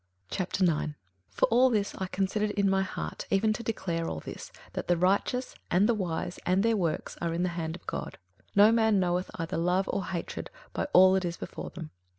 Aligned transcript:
21:009:001 0.31 0.95
For 1.29 1.45
all 1.49 1.69
this 1.69 1.93
I 1.93 2.07
considered 2.07 2.49
in 2.49 2.67
my 2.67 2.81
heart 2.81 3.27
even 3.29 3.53
to 3.53 3.61
declare 3.61 4.07
all 4.09 4.19
this, 4.19 4.51
that 4.73 4.87
the 4.87 4.97
righteous, 4.97 5.53
and 5.69 5.87
the 5.87 5.93
wise, 5.93 6.39
and 6.43 6.63
their 6.63 6.75
works, 6.75 7.17
are 7.21 7.35
in 7.35 7.43
the 7.43 7.49
hand 7.49 7.75
of 7.75 7.85
God: 7.85 8.17
no 8.55 8.71
man 8.71 8.99
knoweth 8.99 9.29
either 9.35 9.57
love 9.57 9.87
or 9.93 10.05
hatred 10.05 10.49
by 10.73 10.87
all 10.91 11.13
that 11.13 11.23
is 11.25 11.37
before 11.37 11.69
them. 11.69 11.91